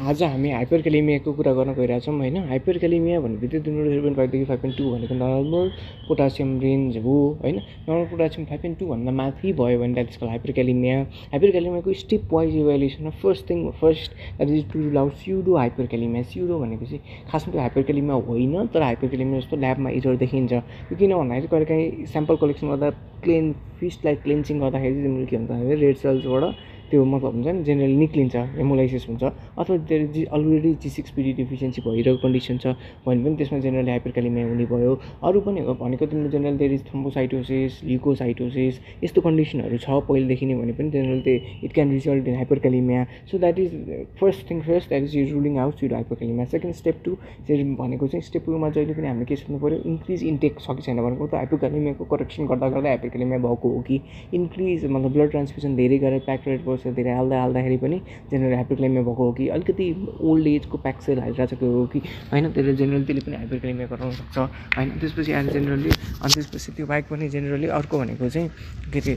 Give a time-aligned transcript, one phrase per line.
[0.00, 2.36] आज हामी हाइपर क्यालेमियाको कुरा गर्न गइरहेछौँ होइन?
[2.48, 5.68] हाइपर क्यालेमिया भन्ने बित्तिकै तिम्रो जिरो पोइन्ट फाइभदेखि फाइभ पोइन्ट टू भनेको नर्मल
[6.08, 7.56] पोटासियम रेन्ज हो होइन?
[7.88, 10.96] नर्मल पोटासियम फाइभ पोइन्ट टूभन्दा माथि भयो भने that is call hyperkalaemia
[11.32, 15.12] हाइपर क्यालेमियाको step wise इभ्यालुएसनमा first thing first that is to out
[15.86, 17.00] pseudohyperkalaemia pseudo चाहिँ
[17.30, 21.46] खासमा त्यो हाइपर क्यालेमिया होइन तर हाइपर क्यालेमिया जस्तो ल्याबमा इजर देखिन्छ। त्यो किन भन्दाखेरि
[21.46, 22.90] कहिले काहीँ स्याम्पल कलेक्सन गर्दा
[23.22, 26.54] क्लिन फिसलाई क्लिन्सिङ गर्दाखेरि चाहिँ तिम्रो के भन्छ भने रेड सेल्सबाट
[26.92, 31.32] त्यो मतलब हुन्छ नि जेनरली निक्लिन्छ हेमोलाइसिस हुन्छ अथवा त्यो G already G six PD
[31.40, 32.74] deficiency भइरहेको कन्डिसन छ
[33.06, 34.92] भने पनि त्यसमा जेनरली हाइपरकालिमिया हुने भयो।
[35.28, 40.72] अरू पनि भनेको तिम्रो general there is thrombocytosis leucocytosis यस्तो कन्डिसनहरू छ पहिलेदेखि नै भने
[40.78, 43.72] पनि जेनरल त्यो it can result in hyperkalaemia so that is
[44.20, 47.16] first thing first that is is ruling out pseudo hyperkalaemia second step two
[47.48, 50.82] चाहिँ भनेको चाहिँ स्टेप टूमा जहिले पनि हामीले के सोध्नु पऱ्यो इन्क्रिज इन्टेक छ कि
[50.82, 54.00] छैन भनेको त हाइपरकालिमियाको करेक्सन गर्दा गर्दा हाइपरकालिमिया भएको हो कि?
[54.34, 56.40] इन्क्रिज मतलब ब्लड ट्रान्सफ्युजन धेरै गरेर प्याक
[56.82, 57.98] छ धेरै हाल्दा हाल्दाखेरि पनि
[58.30, 59.86] जेनरल हाइपरक्लेमिया भएको हो कि अलिकति
[60.20, 61.98] ओल्ड एजको प्याक्सेल हालिरहेको हो कि
[62.32, 64.38] होइन त्यसले जेनरली त्यसले पनि हाइपरक्लेमिया गराउन सक्छ
[64.76, 68.48] होइन त्यसपछि आएर जेनरली अनि त्यसपछि त्यो बाइक पनि जेनरली अर्को भनेको चाहिँ
[68.92, 69.16] के अरे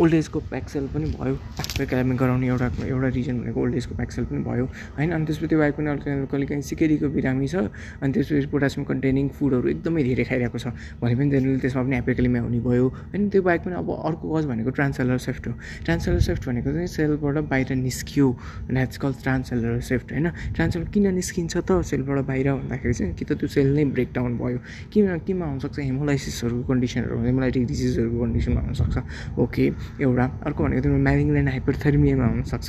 [0.00, 4.40] ओल्ड एजको प्याक्सेल पनि भयो। हाइपरक्लेमिया गराउने एउटा एउटा रिजन भनेको ओल्ड एजको प्याक्सेल पनि
[4.44, 4.64] भयो।
[4.98, 7.56] होइन अनि त्यसपछि त्यो बाइक पनि अलिक कहिले काहीँ सिकेरीको बिरामी छ
[8.02, 10.66] अनि त्यसपछि पोटासियम कन्टेनिङ फुडहरू एकदमै धेरै खाइरहेको छ
[11.02, 14.44] भने पनि जेनरली त्यसमा पनि हाइपरक्लेमिया हुने भयो। होइन त्यो बाइक पनि अब अर्को कज
[14.52, 15.52] भनेको ट्रान्सएलर सेफ्ट हो।
[15.84, 18.26] ट्रान्सएलर सेफ्ट भनेको चाहिँ सेलबाट बाहिर निस्कियो।
[18.72, 20.28] द्याट्स कल ट्रान्सएलर सेफ्ट होइन?
[20.56, 24.58] ट्रान्सएलर किन निस्किन्छ त सेलबाट बाहिर भन्दाखेरि चाहिँ कि त त्यो सेल नै ब्रेकडाउन भयो।
[24.88, 27.16] किन केमा हुनसक्छ हेमोलाइसिसहरूको कन्डिसनहरू?
[27.28, 28.96] हेमोलाइटिक डिजिजहरूको कन्डिसनमा हुनसक्छ।
[29.36, 29.64] ओके
[30.00, 32.68] एउटा। अर्को भनेको तिम्रो म्यारिङल्यान्ड हाइपरथर्मियामा हुनसक्छ।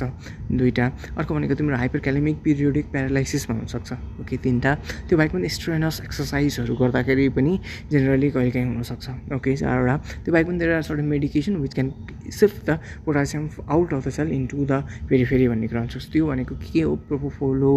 [0.52, 4.70] दुइटा अर्को भनेको तिम्रो हाइपर क्यालेमिक पिरियोडिक प्यारालाइसिसमा हुनसक्छ। ओके तिनवटा।
[5.08, 7.52] त्यो बाइक पनि स्ट्रेनस एक्सर्साइजहरू गर्दाखेरि पनि
[7.90, 11.88] जेनरली कहिले काहीँ हुनसक्छ। ओके चारवटा। त्यो बाइक पनि धेरै short medication which can
[12.30, 16.26] shift the potassium out of the cell into the फेरि फेरि भन्ने कुरा हुन्छ। त्यो
[16.26, 16.94] भनेको के हो?
[17.08, 17.74] प्रोपोफोल हो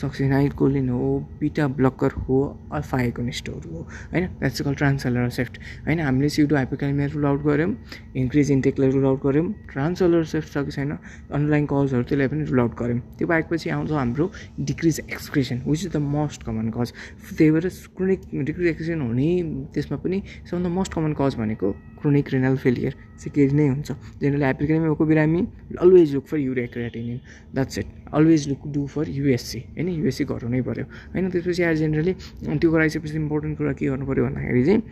[0.00, 1.08] सक्सिनाइट कोलिन हो
[1.40, 2.38] बिटा ब्लकर हो
[2.72, 4.26] अल्फा एकोनिस्टहरू हो होइन?
[4.38, 6.00] द्याट्स कल ट्रान्सलर सेफ्ट होइन?
[6.00, 7.74] हामीले सिउडो हाइपोक्यालमिया रुल आउट गऱ्यौँ
[8.16, 10.96] इन्क्रिज इन्टेकलाई रुल आउट गऱ्यौँ ट्रान्सलर सेफ्ट छ कि छैन
[11.32, 14.30] अनलाइन कजहरू त्यसलाई पनि रुल आउट गऱ्यौँ। त्यो बाहेकपछि आउँछ हाम्रो
[14.60, 16.92] decrease excretion which is the most common cause
[17.38, 19.30] त्यही भएर क्रोनिक डिक्रिज एक्सक्रेसन हुने
[19.74, 21.70] त्यसमा पनि सबभन्दा मोस्ट कमन कज भनेको
[22.02, 23.90] क्रोनिक रेनल फेलियर सिकेरी नै हुन्छ।
[24.20, 25.40] जेनरली हाइपरक्रेमियाको बिरामी
[25.78, 27.18] always look for urea creatinine
[27.54, 29.88] that's it always look do for USC होइन?
[29.88, 32.12] युएससी गराउनै पऱ्यो होइन त्यसपछि आएर जेनरली
[32.58, 34.82] त्यो गराइसकेपछि इम्पोर्टेन्ट कुरा के गर्नु पऱ्यो भन्दाखेरि चाहिँ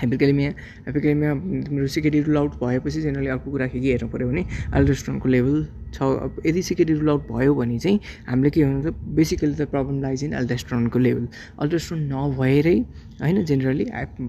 [0.00, 0.50] हाइपरक्यालेमिया
[0.86, 1.34] हाइपरक्यालेमिया
[1.66, 4.44] तिम्रो सिकेडी रुल आउट भएपछि जेनरली अर्को कुरा के हेर्नु पऱ्यो भने
[4.74, 9.54] अल्ट्रास्टोनको लेभल छ। अब यदि सिकेडी रुल आउट भयो भने चाहिँ हामीले के हुन्छ बेसिकली
[9.54, 11.26] त प्रब्लम लाइज इन अल्ट्रास्ट्रोनको लेभल।
[11.60, 12.76] अल्ट्रास्टोन नभएरै
[13.20, 13.84] होइन जेनरली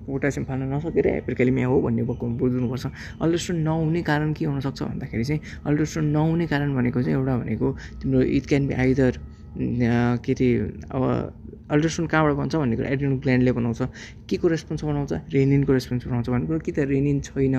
[0.07, 2.85] पोटासियम फाल्न नसकेर हाइपरक्यालेमिया हो भन्ने बुझ्नुपर्छ।
[3.21, 8.21] अल्ट्रास्टोन नहुने कारण के हुनसक्छ भन्दाखेरि चाहिँ अल्ट्रास्टोन नहुने कारण भनेको चाहिँ एउटा भनेको तिम्रो
[8.21, 9.19] इट क्यान बी आइदर
[9.51, 10.49] के अरे
[10.91, 11.03] अब
[11.71, 13.81] अल्ट्रासाउन्ड कहाँबाट बन्छ भन्ने कुरा एड्रिनल ग्ल्यान्डले बनाउँछ।
[14.31, 15.13] के को रेस्पोन्स बनाउँछ?
[15.35, 17.55] रेनिनको रेस्पोन्स बनाउँछ भन्ने कि त रेनिन छैन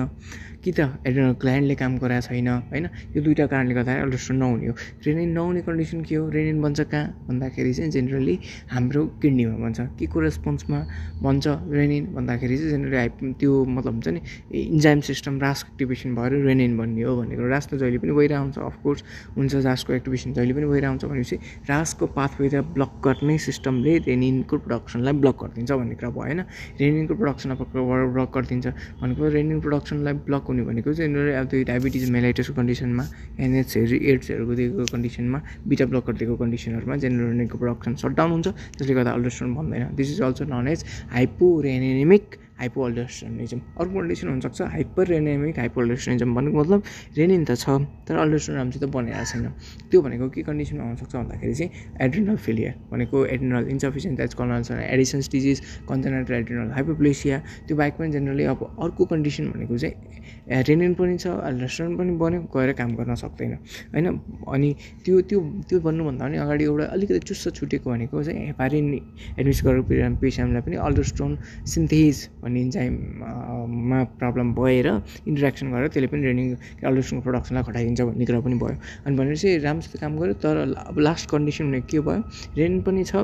[0.63, 2.85] कि त एड्रिनल ग्ल्यान्डले काम गराएको छैन होइन?
[3.13, 4.75] यो दुइटा कारणले गर्दाखेरि अल्ट्रासाउन्ड नहुने हो।
[5.05, 6.29] रेनिन नहुने कन्डिसन के हो?
[6.33, 7.05] रेनिन बन्छ कहाँ?
[7.29, 8.35] भन्दाखेरि चाहिँ जेनरली
[8.73, 10.79] हाम्रो किडनीमा बन्छ। के को रेस्पोन्समा
[11.21, 11.45] बन्छ
[11.77, 14.21] रेनिन भन्दाखेरि चाहिँ जेनरली हाइप त्यो मतलब हुन्छ नि
[14.73, 18.41] इन्जाइम सिस्टम रास एक्टिभेसन भएर रेनिन भन्ने हो भन्ने कुरो। रास त जहिले पनि भइरहेको
[18.41, 19.03] हुन्छ अफकोर्स
[19.37, 21.37] हुन्छ रासको एक्टिभेसन जहिले पनि भइरहेको हुन्छ भनेपछि
[21.69, 26.41] रासको पाथवेलाई ब्लक गर्ने सिस्टमले रेनिनको प्रडक्सनलाई ब्लक गरिदिन्छ भन्ने कुरा भयो होइन?
[26.79, 27.57] रेनिनको प्रडक्सनलाई
[28.15, 28.67] ब्लक गरिदिन्छ।
[29.01, 33.03] भनेको रेनिन प्रडक्सनलाई ब्लक हुने भनेको चाहिँ अब त्यो डायबिटिज मेलाइटिसको कन्डिसनमा
[33.39, 38.47] एनएचहरू एड्सहरूको दिएको कन्डिसनमा बिटा ब्लकर दिएको कन्डिसनहरूमा जेनरल रेनिनको प्रडक्सन सटडाउन हुन्छ।
[38.77, 40.79] त्यसले गर्दा अल्ट्रासाउन्ड भन्दैन। This is also known as
[41.13, 42.25] hypo reninaemic
[42.63, 46.83] hypo अर्को कन्डिसन हुनसक्छ हाइपर रेनेमिक हाइपो भनेको मतलब
[47.17, 47.69] रेनिन त छ
[48.07, 49.45] तर अल्ट्रासोन राम्रोसित बनिरहेको छैन।
[49.91, 51.71] त्यो भनेको के कन्डिसनमा हुनसक्छ भन्दाखेरि चाहिँ
[52.01, 55.57] एड्रिनल फेलियर भनेको adrenal insufficient as कलनल Addison's disease
[55.89, 57.37] congenital adrenal hypoplasia.
[57.67, 62.39] त्यो बाइक पनि जेनरली अब अर्को कन्डिसन भनेको चाहिँ रेनिन पनि छ अल्ट्रासोन पनि बन्यो
[62.55, 63.53] गएर काम गर्न सक्दैन।
[63.93, 64.07] होइन?
[64.47, 64.69] अनि
[65.05, 68.85] त्यो त्यो त्यो भन्नुभन्दा पनि अगाडि एउटा अलिकति चुस्स छुटेको भनेको चाहिँ हेपारिन
[69.39, 69.81] एडमिस गरेर
[70.21, 71.31] पेसेन्टलाई पनि अल्ट्रास्टोन
[71.73, 74.87] सिन्थेज भन्ने इन्जाइममा प्रब्लम भएर
[75.27, 76.47] इन्ट्रेक्सन गरेर त्यसले पनि रेनिङ
[76.83, 80.55] अल्ट्रास्टोनको प्रडक्सनलाई घटाइदिन्छ भन्ने कुरा पनि भयो। अनि चाहिँ राम्रोसित काम गर्यो तर
[80.87, 82.19] अब लास्ट कन्डिसन भनेको के भयो?
[82.57, 83.15] रेनिन पनि छ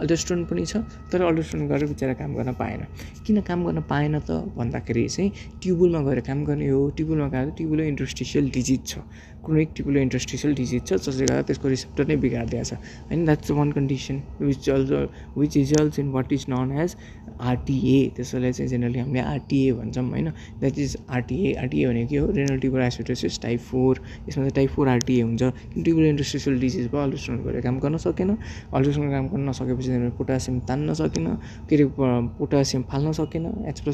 [0.00, 0.76] अल्ट्रास्टोन पनि छ
[1.12, 2.80] तर अल्ट्रास्टोन गरेर बिचरा काम गर्न पाएन।
[3.26, 5.30] किन काम गर्न पाएन त भन्दाखेरि चाहिँ
[5.62, 8.98] ट्युबुलमा गएर काम गर्ने हो। ट्युबुलमा गएर ट्युबुलो इन्ट्रोस्टिसियल डिजिज छ।
[9.46, 12.74] क्रोनिक ट्युबुलो इन्ट्रोस्टिसियल डिजिज छ जसले गर्दा त्यसको रिसेप्टर नै बिगारिदिएको छ।
[13.10, 14.98] होइन that's one condition which also
[15.38, 16.96] which results in what is known as
[17.40, 20.28] RTA त्यसैलाई चाहिँ चाहिँ जेनरली हामीले आरटिए भन्छौँ होइन?
[20.60, 22.26] द्याट इज आरटिए आरटिए भनेको के हो?
[22.36, 25.42] Renal tubular acidosis type four यसमा चाहिँ टाइप फोर आरटिए हुन्छ।
[25.84, 30.58] ट्युबर इन्डस्ट्रियल डिजिज भयो अल्ट्रासाउन्ड गरेर काम गर्न सकेन। अल्ट्रासाउन्ड काम गर्न नसकेपछि जेनरली पोटासियम
[30.68, 31.26] तान्न सकेन
[31.68, 31.84] के अरे
[32.38, 33.44] पोटासियम फाल्न सकेन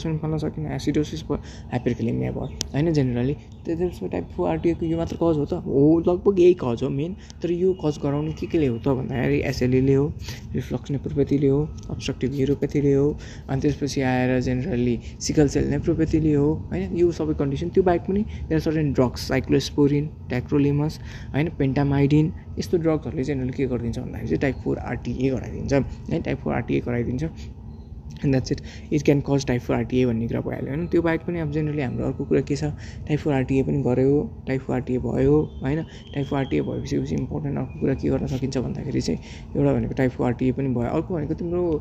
[0.02, 1.36] पनि फाल्न सकेन एसिडोसिस भयो
[1.72, 3.34] हाइपरकेलेमिया भयो होइन जेनरली
[3.66, 5.52] त्यसमा टाइप फोर आरटिएको यो मात्र कज हो त?
[5.66, 9.38] हो लगभग यही कज हो मेन तर यो कज गराउनु के केले हो त भन्दाखेरि
[9.50, 10.06] एसएलईले हो
[10.54, 11.60] रिफ्लक्स नेप्रोपेथीले हो
[11.90, 13.06] अब्स्ट्रक्टिभ हिरोपेथीले हो
[13.48, 16.96] अनि त्यसपछि आएर जेनरली सिकल सेल नेप्रोपेथीले हो होइन?
[16.96, 21.00] यो सबै कन्डिसन त्यो बाहेक पनि त्यहाँ सर्टेन ड्रग्स साइक्लोस्पोरिन ट्याक्रोलिमस
[21.32, 21.48] होइन?
[21.58, 25.72] पेन्टामाइडिन यस्तो ड्रग्सहरूले जेनरली के गरिदिन्छ भन्दाखेरि चाहिँ टाइप फोर आरटिए गराइदिन्छ।
[26.12, 27.24] है टाइप फोर आरटिए गराइदिन्छ।
[28.12, 28.60] And that's it
[28.92, 31.82] it can cause type four RTA भन्ने कुरा भइहाल्यो होइन। त्यो बाहेक पनि अब जेनरली
[31.82, 32.64] हाम्रो अर्को कुरा के छ?
[33.08, 35.82] टाइप फोर आरटिए पनि गऱ्यो। टाइप फोर आरटिए भयो होइन?
[36.14, 39.18] टाइप फोर आरटिए भएपछि पछि इम्पोर्टेन्ट अर्को कुरा के गर्न सकिन्छ भन्दाखेरि चाहिँ
[39.56, 41.80] एउटा भनेको टाइप फोर आरटिए पनि भयो। अर्को भनेको तिम्रो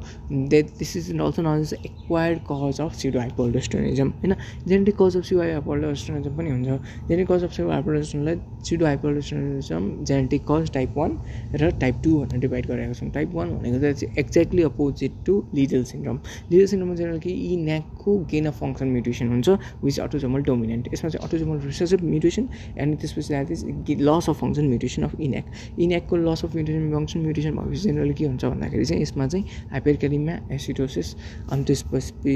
[0.79, 4.35] this is also known is acquired cause of pseudo hypoaldosteronism होइन?
[4.67, 6.67] Genetic cause of pseudo hypoaldosteronism पनि हुन्छ।
[7.07, 8.35] Genetic cause of pseudo हाइपोल्डोस्टोनलाई
[8.69, 11.17] pseudo hypoaldosteronism genetic cause type one
[11.55, 15.83] र टाइप टू भनेर डिभाइड गरेका छौँ टाइप वान भनेको चाहिँ exactly opposite to Liddle
[15.83, 16.19] syndrome
[16.51, 17.55] Liddle सिन्ड्रोममा general कि यी
[18.01, 19.49] न्याकको गेन अफ फङ्सन म्युटेसन हुन्छ
[19.83, 25.03] विच अटोजोमल डोमिनेन्ट यसमा चाहिँ अटोजोमल रिसेसिभ म्युटेसन एन्ड त्यसपछि is loss of function mutation
[25.03, 25.45] of ENaC
[25.79, 30.35] इन्याकको loss of mutation function mutation भएपछि जेनरली के हुन्छ भन्दाखेरि चाहिँ यसमा चाहिँ हाइपरक्यालिमिया
[30.51, 31.15] एसिडोसिस
[31.51, 32.35] अनि त्यसपछि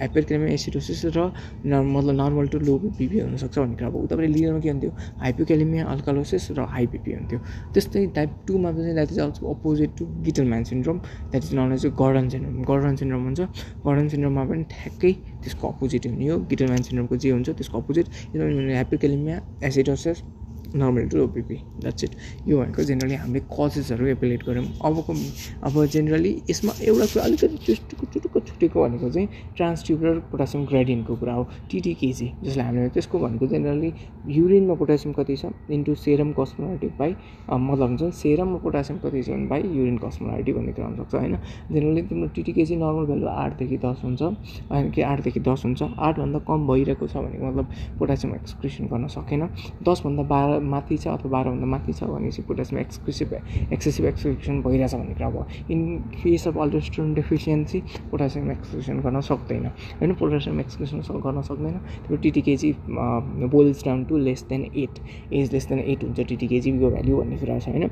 [0.00, 1.18] हाइपरक्यालिमिया एसिडोसिस र
[1.64, 4.90] मतलब नर्मल टु लो बिपी हुनसक्छ भन्ने कुरा अब तपाईँले लिडरमा के हुन्थ्यो
[5.24, 7.38] हाइपोक्यालिमिया अल्कालोसिस र हाई बिपी हुन्थ्यो।
[7.74, 10.98] त्यस्तै टाइप टूमा चाहिँ that is also opposite to Gitelman syndrome
[11.30, 13.40] that is known as Gordon syndrome Gordon syndrome हुन्छ।
[13.86, 15.12] गर्डन सिन्ड्रोममा पनि ठ्याक्कै
[15.42, 18.06] त्यसको अपोजिट हुने हो। गिटलम्यान सिन्ड्रोमको जे हुन्छ त्यसको opposite
[18.80, 19.36] hypokalaemia
[19.68, 20.18] acidosis
[20.76, 22.12] normal to ओपिपी। That's it
[22.48, 25.12] यो भनेको जेनरली हामीले कजेसहरू एपिलेट गऱ्यौँ। अबको
[25.66, 31.34] अब जेनरली यसमा एउटा कुरा अलिकति चुटुको चुटुक्क छुटेको भनेको चाहिँ ट्रान्सट्युबुलर पोटासियम ग्रेडियन्टको कुरा
[31.34, 33.92] हो। टिटिकेजी जसलाई हामीले त्यसको भनेको जेनरली
[34.28, 35.52] युरिनमा पोटासियम कति छ?
[35.70, 37.14] इन्टु सेरम कस्मोलाइटी बाई
[37.50, 41.36] मतलब हुन्छ सेरममा पोटासियम कति छ भने बाई युरिन कस्मोलाइटी भन्ने कुरा हुनसक्छ होइन?
[41.72, 46.66] जेनरली तिम्रो टिटिकेजी नर्मल भ्यालु आठदेखि दस हुन्छ। अनि कि आठदेखि दस हुन्छ। आठभन्दा कम
[46.66, 47.66] भइरहेको छ भनेको मतलब
[47.98, 49.42] पोटासियम एक्सक्रिसन गर्न सकेन।
[49.82, 53.32] दसभन्दा बाह्र माथि छ अथवा बाह्रभन्दा माथि छ भनेपछि पोटासियम एक्सक्रिसिभ
[53.72, 55.80] एक्सेसिभ एक्सक्रिसन भइरहेछ भन्ने कुरा भयो। In
[56.14, 57.80] case of aldosterone deficiency
[58.10, 59.66] potassium excretion गर्न सक्दैन।
[60.00, 64.98] होइन पोटासियम एक्सक्रिसन गर्न सक्दैन। त्यो TTKG boils down to less than eight
[65.32, 67.88] as less than eight हुन्छ टिटिकेजीको भ्याल्यु भन्ने कुरा छ होइन।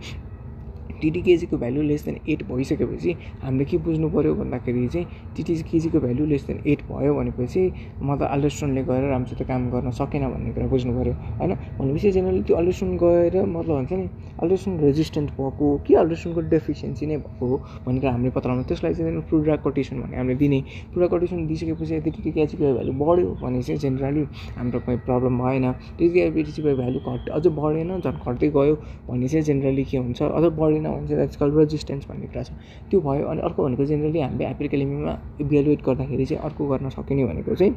[1.02, 3.12] टिटिकेजीको भ्यालु लेस देन एट भइसकेपछि
[3.42, 5.06] हामीले के बुझ्नु पऱ्यो भन्दाखेरि चाहिँ
[5.36, 7.62] टिटिकेजीको भ्यालु लेस देन एट भयो भनेपछि
[8.02, 11.54] मतलब अल्ट्रासाउन्डले गएर राम्रोसित काम गर्न सकेन भन्ने कुरा बुझ्नु पऱ्यो होइन?
[11.78, 14.08] भनेपछि जेनरली त्यो अल्ट्रासाउन्ड गएर मतलब हुन्छ नि
[14.42, 17.56] अल्ट्रासाउन्ड रेजिस्टेन्ट भएको कि अल्ट्रासाउन्डको डेफिसियन्सी नै भएको हो
[17.86, 20.60] भनेर हामीले पत्ता लगाउनु त्यसलाई चाहिँ प्रुड्रा कोटेसन भन्ने हामीले दिने।
[20.92, 24.24] प्रुड्रा कोटेसन दिइसकेपछि यदि टिटिकेजीको भ्यालु बढ्यो भने चाहिँ जेनरली
[24.56, 25.66] हाम्रो कुनै प्रब्लम भएन।
[25.98, 28.74] टिटिकेजीको भ्यालु घट अझ बढेन झन् घट्दै गयो
[29.08, 32.50] भने चाहिँ जेनरली के हुन्छ अझ बढेन चाहिँ द्याट्स कल रेजिस्टेन्स भन्ने कुरा छ।
[32.90, 37.54] त्यो भयो अनि अर्को भनेको जेनरली हामीले एप्रिकलिमीमा इभ्यालुएट गर्दाखेरि चाहिँ अर्को गर्न सकिने भनेको
[37.54, 37.74] चाहिँ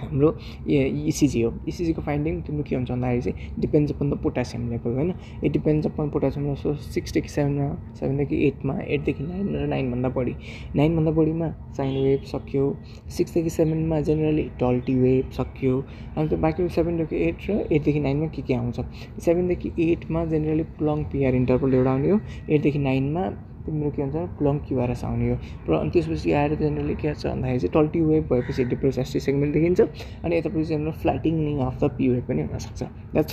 [0.00, 0.30] हाम्रो
[1.08, 5.12] इसिजी हो। इसिजीको फाइन्डिङ तिम्रो के हुन्छ भन्दाखेरि चाहिँ depends upon the potassium level होइन।
[5.44, 7.68] It depends upon potassium so सिक्सदेखि सेभेनमा
[8.00, 10.34] सेभेनदेखि एटमा एटदेखि नाइन र नाइनभन्दा बढी।
[10.76, 12.64] नाइनभन्दा बढीमा साइन वेभ सक्यो।
[13.16, 15.84] सिक्सदेखि सेभेनमा जेनरली टल्टी वेभ सक्यो।
[16.18, 18.80] अन्त बाँकी सेभेनदेखि एट र एटदेखि नाइनमा के के आउँछ?
[19.24, 22.20] सेभेनदेखि एटमा जेनरली लङ पिआर इन्टरभल एउटा आउने हो।
[22.50, 23.28] एटदेखि नाइनमा
[23.64, 25.36] तिम्रो के हुन्छ लङ्की भएर आउने हो।
[25.68, 29.80] र अनि त्यसपछि आएर जेनरली के छ भन्दाखेरि चाहिँ टल्टी वेभ भएपछि डिप्रोसेस्टी सेगमेन्ट देखिन्छ।
[30.24, 33.32] अनि यतापछि general flattening of the P wave पनि हुनसक्छ। द्याट्स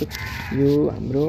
[0.56, 1.24] यो हाम्रो